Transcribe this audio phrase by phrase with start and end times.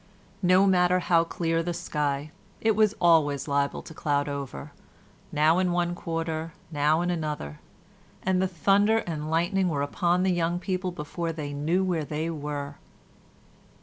[0.41, 4.71] No matter how clear the sky, it was always liable to cloud over
[5.31, 7.59] now in one quarter now in another,
[8.23, 12.31] and the thunder and lightning were upon the young people before they knew where they
[12.31, 12.77] were.